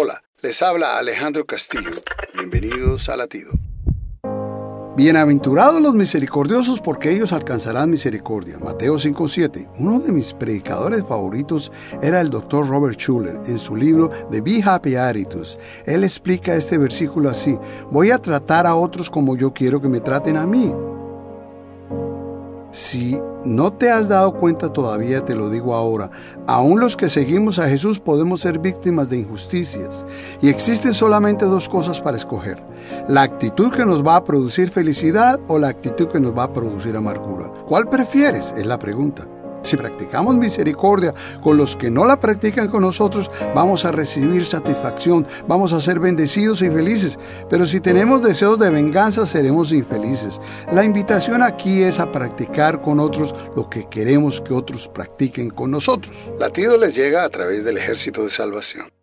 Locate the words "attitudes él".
14.94-16.04